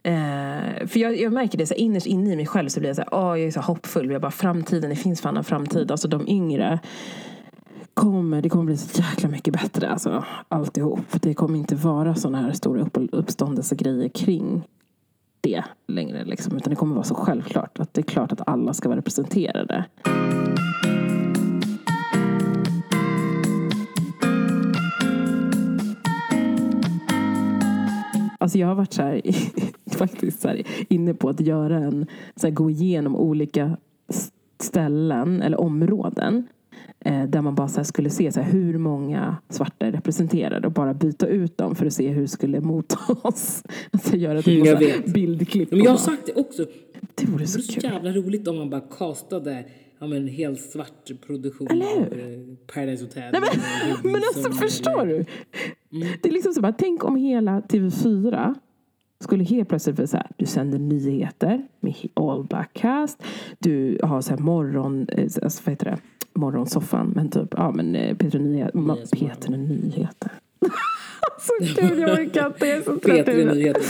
[0.04, 2.90] Eh, för jag, jag märker det så här, innerst inne i mig själv så blir
[2.90, 4.12] jag så här, åh, jag är så hoppfull.
[4.12, 5.92] Jag bara, framtiden, det finns fan en framtid.
[5.92, 6.80] Alltså de yngre
[7.96, 9.90] kommer, det kommer bli så jäkla mycket bättre.
[9.90, 11.22] Alltså alltihop.
[11.22, 14.68] Det kommer inte vara sådana här stora upp, uppståndelsegrejer kring
[15.42, 16.26] det längre.
[16.26, 16.58] Liksom.
[16.58, 19.86] Utan det kommer vara så självklart att det är klart att alla ska vara representerade.
[28.38, 29.22] Alltså jag har varit så här,
[29.98, 33.78] faktiskt så här, inne på att göra en, så här, gå igenom olika
[34.60, 36.48] ställen eller områden
[37.12, 41.58] där man bara skulle se så hur många svarta är representerade och bara byta ut
[41.58, 43.64] dem för att se hur det skulle mottas.
[43.92, 45.06] Alltså göra ett Mm, jag vet.
[45.14, 45.72] bildklipp.
[45.72, 46.66] Men jag har sagt det också,
[47.16, 47.84] det vore det så vore så kul.
[47.92, 49.66] jävla roligt om man bara castade
[50.00, 52.02] ja, men, en helt svart produktion Eller hur?
[52.06, 53.30] av eh, Paradise Hotel.
[53.34, 53.42] Nej,
[54.04, 55.26] men, men alltså förstår du?
[56.22, 58.56] Det är liksom så bara, tänk om hela TV4
[59.26, 63.24] skulle helt plötsligt bli så här, du sänder nyheter med all black cast.
[63.60, 65.98] Du har så här morgon, eh, alltså, vad heter det?
[66.40, 69.06] Morgonsoffan, men typ, ja men eh, Peter Nyheter.
[69.16, 70.32] Peter Nyheter.
[71.34, 73.84] alltså gud, jag orkar inte, jag är så trött i Peter nyheter.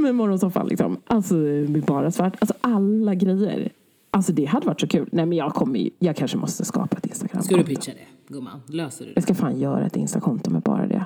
[0.00, 0.96] Med morgonsoffan liksom.
[1.06, 2.36] Alltså med bara svart.
[2.38, 3.72] Alltså alla grejer.
[4.10, 5.08] Alltså det hade varit så kul.
[5.12, 7.42] Nej men jag kommer ju- jag kanske måste skapa ett Instagram.
[7.42, 8.60] Ska du pitcha det, gumman?
[8.66, 9.12] Löser du det?
[9.16, 11.04] Jag ska fan göra ett Instakonto med bara det.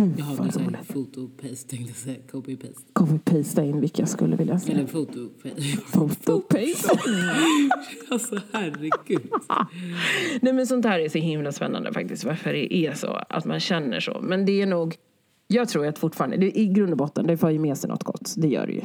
[0.00, 0.86] Gud Jag har vad roligt.
[0.86, 2.16] foto-paste tänkte jag säga.
[2.32, 2.80] Copy-paste.
[2.92, 4.72] Copy-pasta in vilka jag skulle vilja se.
[4.72, 5.62] Eller foto-paste.
[5.86, 6.98] Foto-paste.
[8.10, 9.30] alltså herregud.
[10.42, 12.24] Nej men sånt här är så himla spännande faktiskt.
[12.24, 13.20] Varför det är så.
[13.28, 14.20] Att man känner så.
[14.22, 14.96] Men det är nog.
[15.46, 16.36] Jag tror att fortfarande.
[16.36, 17.26] Det, I grund och botten.
[17.26, 18.34] Det får ju med sig något gott.
[18.36, 18.82] Det gör det ju.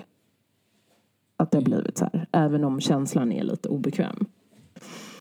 [1.38, 2.28] Att det har blivit så här.
[2.32, 4.26] Även om känslan är lite obekväm.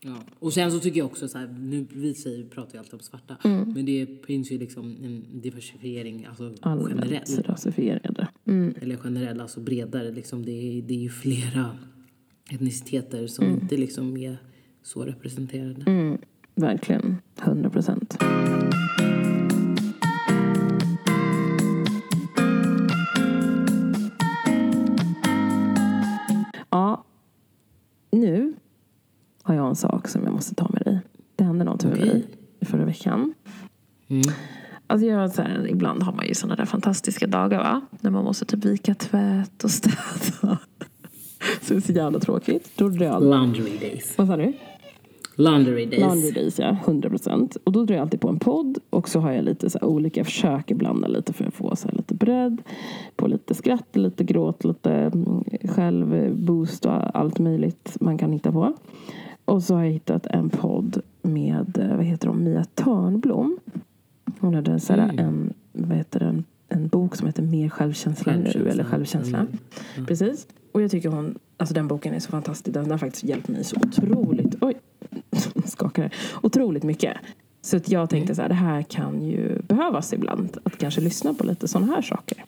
[0.07, 0.15] Ja.
[0.39, 2.99] Och sen så tycker jag också så här, nu vi säger, pratar ju alltid om
[2.99, 3.73] svarta, Mm.
[3.73, 7.43] men det finns ju liksom en diversifiering, alltså Allmänt generell.
[7.45, 8.27] rasifierade.
[8.81, 10.45] Eller generell, alltså bredare liksom.
[10.45, 11.77] Det är, det är ju flera
[12.51, 13.59] etniciteter som Mm.
[13.61, 14.37] inte liksom är
[14.83, 16.17] så representerade.
[16.55, 17.17] Verkligen.
[17.41, 18.17] 100 procent.
[29.75, 30.99] En sak som jag måste ta med dig.
[31.35, 32.05] Det hände något med Okej.
[32.05, 32.25] mig
[32.59, 33.33] i förra veckan.
[34.07, 34.21] Mm.
[34.87, 37.81] Alltså jag, så här, ibland har man ju sådana där fantastiska dagar va?
[38.01, 39.97] När man måste typ vika tvätt och städa.
[41.61, 42.71] Så det är så jävla tråkigt.
[42.75, 43.23] Jag...
[43.23, 44.17] Laundry days.
[44.17, 44.53] Vad sa du?
[45.35, 46.01] Laundry days.
[46.01, 46.77] Laundry days, ja.
[46.85, 47.57] 100 procent.
[47.63, 48.77] Och då drar jag alltid på en podd.
[48.89, 51.89] Och så har jag lite så olika, jag försöker blanda lite för att få så
[51.91, 52.61] lite bredd.
[53.15, 58.73] På lite skratt, lite gråt, lite mm, självboost och allt möjligt man kan hitta på.
[59.45, 63.59] Och så har jag hittat en podd med, eh, vad heter hon, Mia Törnblom.
[64.39, 68.43] Hon hade så här en, vad heter den, en bok som heter Mer självkänsla, nu.
[68.43, 68.71] Självkänsla.
[68.71, 69.47] Eller självkänsla.
[70.07, 70.47] Precis.
[70.71, 72.73] Och jag tycker hon, alltså den boken är så fantastisk.
[72.73, 74.73] Den har faktiskt hjälpt mig så otroligt, oj,
[75.65, 77.17] skakar otroligt mycket.
[77.61, 80.57] Så att jag tänkte så här, det här kan ju behövas ibland.
[80.63, 82.45] Att kanske lyssna på lite sådana här saker.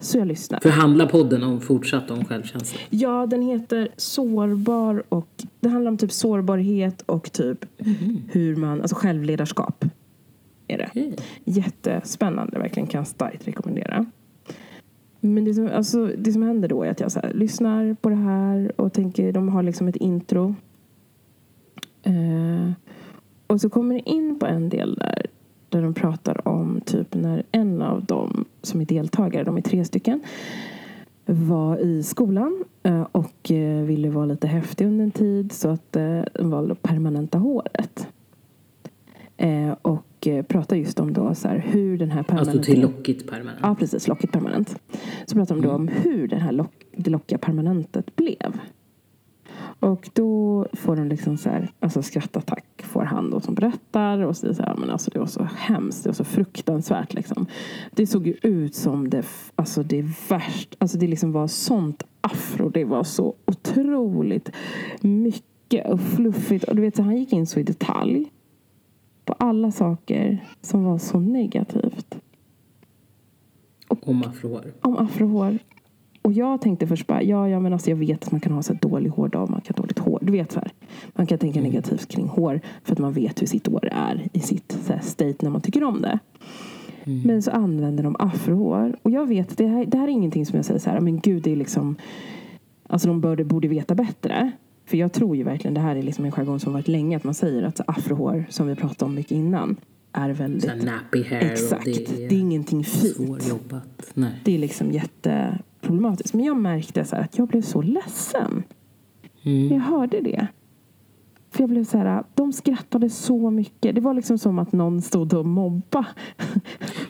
[0.00, 0.60] Så jag lyssnar.
[0.60, 2.80] För handlar podden om fortsatt om självkänsla?
[2.90, 5.28] Ja, den heter Sårbar och
[5.60, 7.64] det handlar om typ sårbarhet och typ
[8.28, 9.84] hur man, alltså självledarskap.
[10.68, 10.88] Är det.
[10.90, 11.16] Okej.
[11.44, 14.06] Jättespännande, verkligen kan starkt rekommendera.
[15.20, 18.08] Men det som, alltså, det som händer då är att jag så här, lyssnar på
[18.08, 20.54] det här och tänker, de har liksom ett intro.
[22.02, 22.72] Eh,
[23.46, 25.26] och så kommer det in på en del där,
[25.76, 29.84] där de pratar om typ när en av dem som är deltagare, de är tre
[29.84, 30.20] stycken,
[31.26, 35.96] var i skolan eh, och eh, ville vara lite häftig under en tid så att
[35.96, 38.08] eh, de valde att permanenta håret.
[39.82, 42.64] Och pratar just om då så här, hur den här Alltså permanenteringen...
[42.64, 43.58] till lockigt permanent.
[43.62, 44.08] Ja, precis.
[44.08, 44.78] Lockigt permanent.
[45.26, 48.60] Så pratar de då om hur det här lock, det lockiga permanentet blev.
[49.80, 54.36] Och då får de liksom så här, alltså skrattattack får han då som berättar och
[54.36, 57.46] säger så här, men alltså det var så hemskt, det var så fruktansvärt liksom.
[57.92, 62.68] Det såg ju ut som det, alltså det värst, alltså det liksom var sånt afro,
[62.68, 64.50] det var så otroligt
[65.00, 68.32] mycket och fluffigt och du vet så han gick in så i detalj
[69.24, 72.18] på alla saker som var så negativt
[73.88, 74.72] Om afrohår.
[74.80, 75.58] om afrohår.
[76.26, 78.62] Och jag tänkte först bara, ja, ja men alltså jag vet att man kan ha
[78.62, 80.18] så dålig hårdag, man kan ha dåligt hår.
[80.22, 80.72] Du vet så här.
[81.08, 84.40] Man kan tänka negativt kring hår för att man vet hur sitt hår är i
[84.40, 86.18] sitt så här, state när man tycker om det.
[87.24, 88.96] Men så använder de afrohår.
[89.02, 91.20] Och jag vet, det här, det här är ingenting som jag säger så här, men
[91.20, 91.96] gud det är liksom
[92.88, 94.50] Alltså de borde, borde veta bättre.
[94.84, 97.24] För jag tror ju verkligen, det här är liksom en jargong som varit länge, att
[97.24, 99.76] man säger att afrohår, som vi pratade om mycket innan,
[100.16, 100.62] är väldigt...
[100.64, 101.86] Så här nappy hair Exakt.
[101.86, 103.16] och Det det är, är, ingenting fint.
[103.16, 104.10] svårjobbat.
[104.14, 104.40] Nej.
[104.44, 106.34] Det är liksom jätteproblematiskt.
[106.34, 108.62] Men jag märkte så här att jag blev så ledsen.
[109.42, 109.68] Mm.
[109.72, 110.46] Jag hörde det.
[111.50, 113.94] För jag blev så här, de skrattade så mycket.
[113.94, 116.06] Det var liksom som att någon stod och mobba.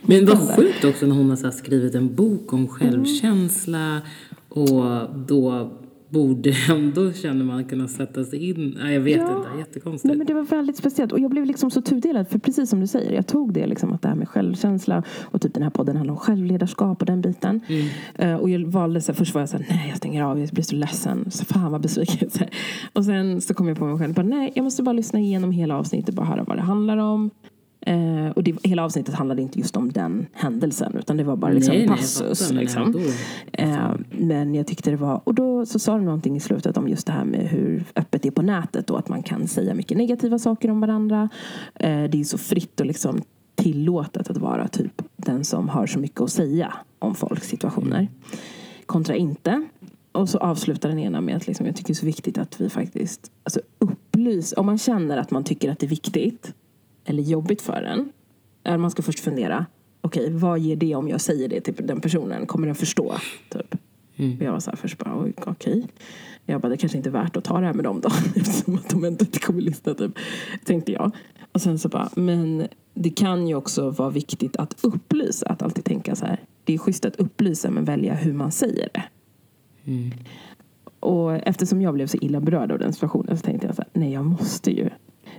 [0.03, 4.03] Men vad sjukt också när hon har skrivit en bok om självkänsla
[4.49, 5.71] och då
[6.16, 8.76] borde ändå känner man kunna sätta sig in.
[8.83, 9.37] Nej, jag vet Ja.
[9.37, 10.05] inte, jättekonstigt.
[10.05, 11.12] Nej, men det var väldigt speciellt.
[11.12, 12.29] Och jag blev liksom så tudelad.
[12.29, 15.40] För precis som du säger, jag tog det liksom att det här med självkänsla och
[15.40, 17.61] typ den här podden handlar om självledarskap och den biten.
[18.14, 20.38] Eh, och jag valde så här, först var jag så här, nej jag stänger av,
[20.40, 21.31] jag blir så ledsen.
[21.31, 22.29] Så fan vad besviken.
[22.92, 25.50] Och sen så kom jag på mig själv, bara, nej jag måste bara lyssna igenom
[25.52, 27.31] hela avsnittet, bara höra vad det handlar om.
[27.87, 31.53] Eh, och det, hela avsnittet handlade inte just om den händelsen utan det var bara
[31.53, 32.38] liksom Nej, nej, jag passus.
[32.38, 33.03] fattar, liksom.
[33.53, 36.88] Eh, men jag tyckte det var, och då så sa de någonting i slutet om
[36.88, 39.75] just det här med hur öppet det är på nätet och att man kan säga
[39.75, 41.29] mycket negativa saker om varandra.
[41.75, 43.22] Eh, det är så fritt och liksom
[43.55, 48.09] tillåtet att vara typ den som har så mycket att säga om folks situationer.
[48.87, 49.64] Kontra inte.
[50.12, 52.61] Och så avslutar den ena med att liksom, jag tycker det är så viktigt att
[52.61, 54.59] vi faktiskt alltså, upplyser.
[54.59, 56.55] Om man känner att man tycker att det är viktigt
[57.07, 58.12] eller jobbigt för en.
[58.64, 59.66] eh, Man ska först fundera.
[60.01, 62.47] okej, vad ger det om jag säger det till den personen?
[62.47, 63.14] Kommer den förstå?
[63.51, 63.75] Typ.
[64.16, 64.37] Mm.
[64.45, 65.87] Jag var så här först bara, okej.
[66.47, 68.09] Jag bara, det kanske inte är värt att ta det här med dem då.
[68.40, 70.12] Eftersom att de inte kommer lyssna, typ.
[70.64, 71.11] Tänkte jag.
[71.53, 75.47] Och sen så bara, men det kan ju också vara viktigt att upplysa.
[75.47, 78.88] Att alltid tänka så här, det är schysst att upplysa men välja hur man säger
[78.95, 79.03] det.
[79.85, 80.11] Mm.
[81.01, 83.90] Och eftersom jag blev så illa berörd av den situationen så tänkte jag så här,
[84.01, 84.90] nej jag måste ju.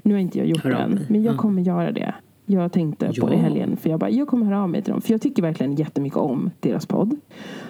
[0.08, 1.38] Nu har inte jag gjort det än, men jag Ja.
[1.38, 2.14] kommer göra det.
[2.46, 3.44] Jag tänkte på det i Ja.
[3.44, 5.02] helgen, för jag bara, jag kommer höra av mig till dem.
[5.02, 7.16] För jag tycker verkligen jättemycket om deras podd.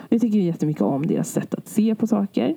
[0.09, 2.55] Jag tycker jättemycket om deras sätt att se på saker.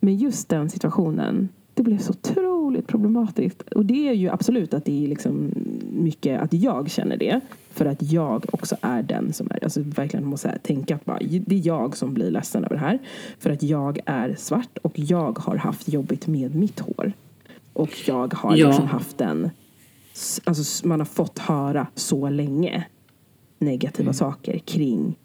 [0.00, 3.62] Men just den situationen, det blev så otroligt problematiskt.
[3.62, 5.50] Och det är ju absolut att det är liksom
[5.92, 7.40] mycket att jag känner det.
[7.70, 11.18] För att jag också är den som är, alltså verkligen måste här tänka att bara,
[11.46, 12.98] det är jag som blir ledsen över det här.
[13.38, 17.12] För att jag är svart och jag har haft jobbigt med mitt hår.
[17.74, 18.66] Och jag har Ja.
[18.68, 19.50] liksom haft en,
[20.44, 22.86] alltså man har fått höra så länge
[23.58, 25.18] negativa saker kring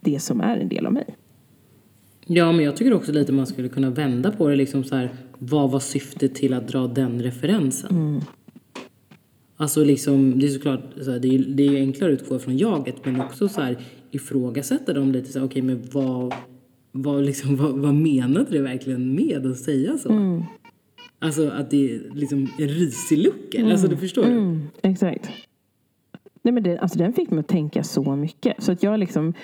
[0.00, 1.16] det som är en del av mig.
[2.26, 4.56] Ja, men jag tycker också lite man skulle kunna vända på det.
[4.56, 8.20] Liksom så här, vad var syftet till att dra den referensen?
[9.56, 12.56] Alltså liksom, det är såklart, så här, det, är, det är enklare att utgå från
[12.56, 13.78] jaget men också så här,
[14.10, 15.32] ifrågasätta dem lite.
[15.32, 16.34] Så Okej, men vad,
[16.92, 20.08] vad, liksom, vad, vad menade du verkligen med att säga så?
[21.22, 23.54] Alltså att det är liksom en risig look.
[23.54, 23.70] eller?
[23.70, 24.30] Alltså, du förstår du?
[24.30, 25.30] Mm, exakt.
[26.42, 28.62] Nej, men det, alltså, den fick mig att tänka så mycket.
[28.62, 29.34] Så att jag liksom...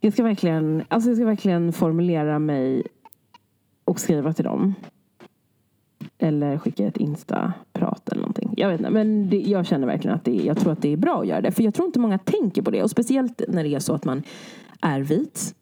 [0.00, 2.82] Jag ska verkligen, alltså jag ska verkligen formulera mig
[3.84, 4.74] och skriva till dem.
[6.18, 8.54] Eller skicka ett Insta-prat eller någonting.
[8.56, 10.96] Jag vet inte, men det, jag känner verkligen att det, jag tror att det är
[10.96, 11.52] bra att göra det.
[11.52, 12.82] För jag tror inte många tänker på det.
[12.82, 14.22] Och speciellt när det är så att man
[14.80, 15.54] är vit.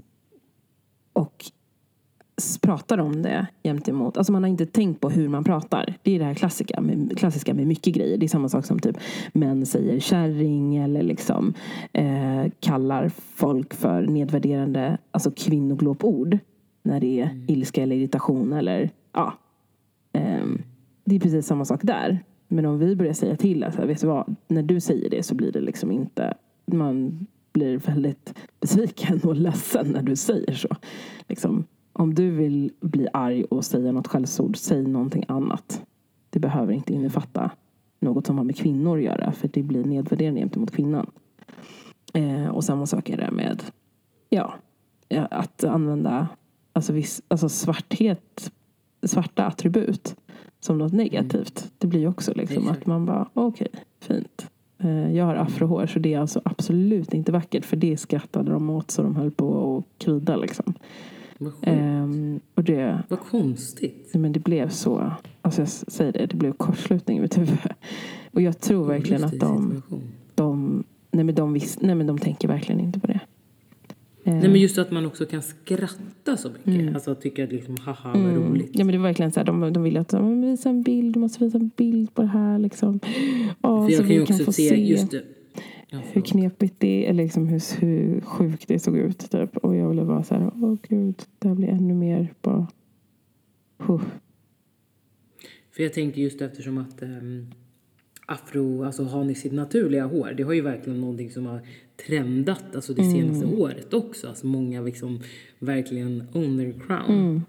[1.13, 1.45] Och
[2.61, 5.95] pratar om det gentemot, alltså man har inte tänkt på hur man pratar.
[6.03, 8.19] Det är det här klassiska med, klassiska med mycket grejer.
[8.19, 8.97] Det är samma sak som typ
[9.33, 11.55] män säger kärring eller liksom
[11.93, 16.39] eh, kallar folk för nedvärderande, alltså kvinnoglåpord.
[16.83, 19.33] När det är ilska eller irritation eller ja.
[20.13, 20.63] Ehm,
[21.05, 22.25] det är precis samma sak där.
[22.49, 25.35] Men om vi börjar säga till, alltså, vet du vad, när du säger det så
[25.35, 26.35] blir det liksom inte,
[26.67, 30.77] man blir väldigt besviken och ledsen när du säger så.
[31.29, 31.65] Liksom,
[32.01, 35.85] om du vill bli arg och säga något skällsord, säg någonting annat.
[36.31, 37.51] Det behöver inte innefatta
[38.01, 41.11] något som har med kvinnor att göra, för det blir nedvärderande gentemot kvinnan.
[42.15, 43.63] Eh, och samma sak är det med
[44.29, 44.55] ja,
[45.09, 46.29] ja, att använda
[46.73, 48.53] alltså, viss, alltså svarthet,
[49.03, 50.17] svarta attribut
[50.61, 51.73] som något negativt.
[51.79, 54.51] Det blir också liksom att man bara, okej, fint.
[54.79, 58.71] Eh, jag har afrohår så det är alltså absolut inte vackert för det skrattade de
[58.71, 60.75] åt så de höll på att krida liksom.
[61.41, 61.67] Vad, sjukt.
[61.67, 64.11] Ehm, och det, Vad konstigt.
[64.15, 67.59] men det blev så, alltså jag säger det, det blev kortslutning i mitt huvud.
[68.33, 69.83] Och jag tror verkligen att de,
[70.35, 73.21] de, nej men de, vis, nej men de tänker verkligen inte på det.
[74.25, 76.95] Nej men just att man också kan skratta så mycket.
[76.95, 78.71] Alltså tycka att liksom haha vad roligt.
[78.73, 81.15] Ja men det var verkligen så här, de, de ville att men visa en bild,
[81.15, 83.01] du måste visa en bild på det här liksom.
[83.63, 85.23] Ja, För så jag kan vi ju kan också få se, se just det.
[85.93, 89.57] Hur knepigt det är, eller liksom hur, hur sjukt det såg ut typ.
[89.57, 92.67] Och jag ville bara så här, åh gud, det här blir ännu mer bara...
[93.79, 94.03] Huh.
[95.71, 97.47] För jag tänker just eftersom att ehm,
[98.27, 101.61] afro, alltså har ni sitt naturliga hår, det har ju verkligen någonting som har
[102.07, 104.29] trendat alltså det senaste året också.
[104.29, 105.21] Alltså många liksom
[105.59, 107.43] verkligen own their crown.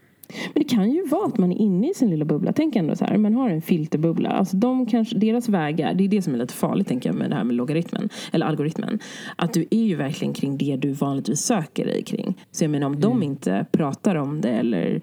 [0.54, 2.54] Men det kan ju vara att man är inne i sin lilla bubbla.
[2.54, 4.30] Tänk ändå så här, man har en filterbubbla.
[4.30, 7.30] Alltså de kanske, deras vägar, det är det som är lite farligt tänker jag med
[7.30, 9.00] det här med logaritmen, eller algoritmen.
[9.36, 12.38] Att du är ju verkligen kring det du vanligtvis söker dig kring.
[12.52, 15.02] Så jag menar om de inte pratar om det eller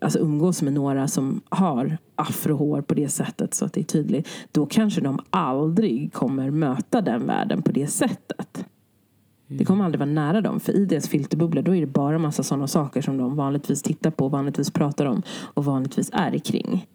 [0.00, 4.28] alltså umgås med några som har afrohår på det sättet så att det är tydligt.
[4.52, 8.64] Då kanske de aldrig kommer möta den världen på det sättet.
[9.58, 10.60] Det kommer aldrig vara nära dem.
[10.60, 14.10] För i deras filterbubbla då är det bara massa sådana saker som de vanligtvis tittar
[14.10, 16.86] på, vanligtvis pratar om och vanligtvis är kring.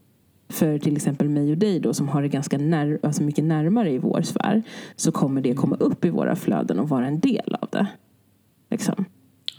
[0.49, 3.91] För till exempel mig och dig då som har det ganska när, alltså mycket närmare
[3.91, 4.63] i vår sfär
[4.95, 7.87] så kommer det komma upp i våra flöden och vara en del av det.
[8.69, 9.05] Liksom.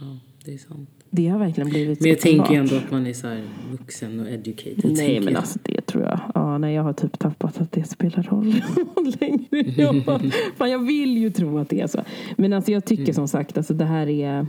[0.00, 0.95] Ja, det är sant.
[1.16, 4.20] Det har verkligen blivit Men jag tänker ju ändå att man är så här vuxen
[4.20, 4.92] och educated.
[4.96, 5.40] Nej men jag.
[5.40, 6.20] alltså det tror jag.
[6.34, 8.54] Ja, nej, jag har typ tappat att det spelar roll
[9.20, 9.72] längre.
[9.82, 10.04] Jag,
[10.56, 12.00] fan, jag vill ju tro att det är så.
[12.36, 14.46] Men alltså jag tycker som sagt alltså det här är.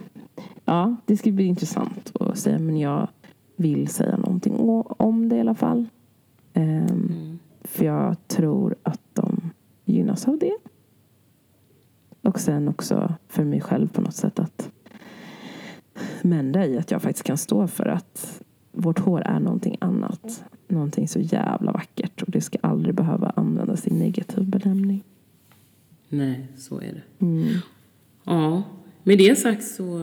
[0.65, 2.59] Ja det ska bli intressant att säga.
[2.59, 3.07] Men jag
[3.55, 4.55] vill säga någonting
[4.87, 5.85] om det i alla fall.
[6.53, 9.49] Ehm, För jag tror att de
[9.85, 10.57] gynnas av det.
[12.21, 14.71] Och sen också för mig själv på något sätt att
[16.21, 18.41] mända i att jag faktiskt kan stå för att
[18.71, 20.43] vårt hår är någonting annat.
[20.67, 25.03] Någonting så jävla vackert och det ska aldrig behöva användas i negativ benämning.
[26.09, 27.25] Nej, så är det.
[27.25, 27.47] Mm.
[28.23, 28.63] Ja,
[29.03, 30.01] med det sagt så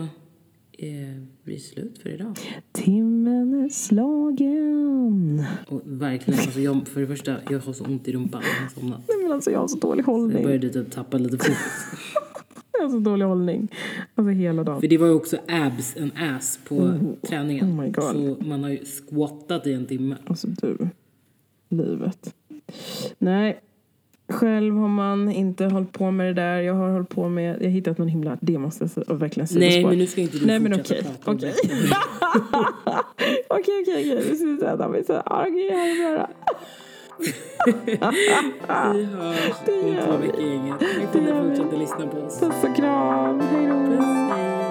[0.79, 2.39] eh, blir det slut för idag.
[2.73, 5.45] Timmen är slagen.
[5.69, 8.43] Och verkligen, alltså jag, för det första, jag har så ont i rumpan.
[8.59, 9.01] Jag har somnat.
[9.09, 10.43] Nej men alltså jag har så dålig Jag hållning.
[10.43, 11.57] började typ tappa lite fokus.
[12.79, 13.69] Jag har så dålig hållning.
[14.15, 14.81] Alltså hela dagen.
[14.81, 17.81] För det var ju också abs and ass på träningen.
[17.81, 18.13] Oh.
[18.13, 20.17] Så man har ju squattat i en timme.
[20.27, 20.89] Alltså du.
[21.69, 22.35] Livet.
[23.19, 23.61] Nej.
[24.29, 26.61] Själv har man inte hållit på med det där.
[26.61, 29.47] Jag har hållit på med, jag har hittat någon himla, det måste jag säga, verkligen
[29.49, 29.71] sidospår.
[29.71, 31.55] Nej, men nu ska inte du Nej, men okej, om okej.
[31.63, 31.69] det.
[33.49, 34.25] Okej, okej, okej.
[34.31, 35.23] Nu ska vi sätta mig så här.
[35.27, 36.31] Okej, är det bara.
[38.95, 40.79] Vi hörs om två veckor.
[40.79, 42.41] Tack för att ni fortsätter lyssna på oss.
[42.41, 43.41] Puss och kram.
[43.41, 44.64] Hej då.